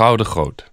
[0.00, 0.70] Gouden Groot.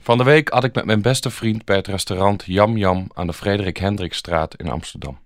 [0.00, 3.26] Van de week had ik met mijn beste vriend bij het restaurant Jam Jam aan
[3.26, 5.18] de Frederik Hendrikstraat in Amsterdam.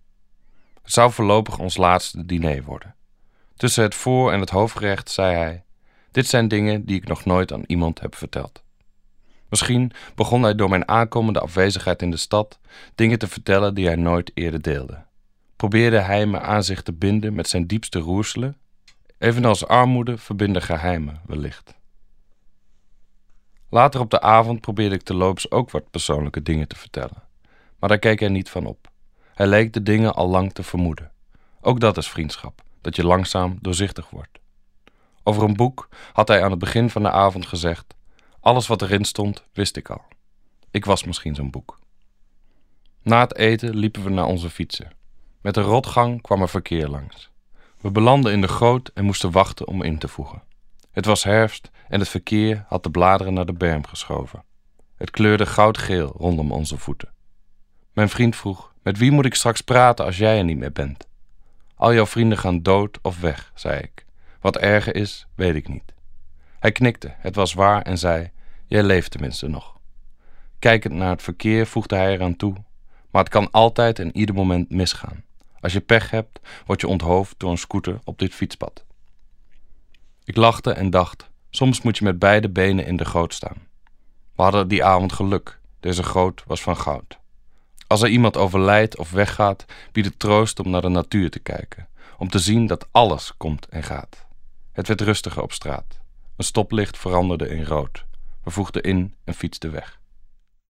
[0.83, 2.95] Het zou voorlopig ons laatste diner worden.
[3.57, 5.65] Tussen het voor- en het hoofdgerecht zei hij:
[6.11, 8.63] Dit zijn dingen die ik nog nooit aan iemand heb verteld.
[9.49, 12.59] Misschien begon hij door mijn aankomende afwezigheid in de stad
[12.95, 15.05] dingen te vertellen die hij nooit eerder deelde.
[15.57, 18.57] Probeerde hij me aan zich te binden met zijn diepste roerselen,
[19.19, 21.78] evenals armoede verbinden geheimen wellicht.
[23.71, 27.23] Later op de avond probeerde ik terloops ook wat persoonlijke dingen te vertellen,
[27.79, 28.91] maar daar keek hij niet van op.
[29.35, 31.11] Hij leek de dingen al lang te vermoeden.
[31.61, 34.39] Ook dat is vriendschap, dat je langzaam doorzichtig wordt.
[35.23, 37.95] Over een boek had hij aan het begin van de avond gezegd:
[38.41, 40.03] Alles wat erin stond, wist ik al.
[40.71, 41.79] Ik was misschien zo'n boek.
[43.03, 44.93] Na het eten liepen we naar onze fietsen.
[45.41, 47.31] Met een rotgang kwam er verkeer langs.
[47.81, 50.43] We belanden in de goot en moesten wachten om in te voegen.
[50.99, 54.45] Het was herfst en het verkeer had de bladeren naar de berm geschoven.
[54.97, 57.13] Het kleurde goudgeel rondom onze voeten.
[57.93, 61.09] Mijn vriend vroeg: Met wie moet ik straks praten als jij er niet meer bent?
[61.75, 64.05] Al jouw vrienden gaan dood of weg, zei ik.
[64.41, 65.95] Wat erger is, weet ik niet.
[66.59, 68.31] Hij knikte, het was waar, en zei:
[68.67, 69.79] Jij leeft tenminste nog.
[70.59, 72.55] Kijkend naar het verkeer voegde hij eraan toe:
[73.11, 75.25] Maar het kan altijd en ieder moment misgaan.
[75.61, 78.87] Als je pech hebt, word je onthoofd door een scooter op dit fietspad.
[80.29, 83.67] Ik lachte en dacht: soms moet je met beide benen in de goot staan.
[84.35, 85.61] We hadden die avond geluk.
[85.81, 87.19] Deze goot was van goud.
[87.87, 91.89] Als er iemand overlijdt of weggaat, biedt het troost om naar de natuur te kijken,
[92.19, 94.27] om te zien dat alles komt en gaat.
[94.73, 96.01] Het werd rustiger op straat.
[96.37, 98.05] Een stoplicht veranderde in rood.
[98.43, 99.99] We voegden in en fietsten weg.